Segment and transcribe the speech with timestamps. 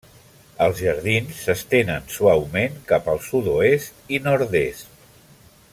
[0.67, 4.99] Els jardins s'estenen suaument cap al sud-oest i nord-est.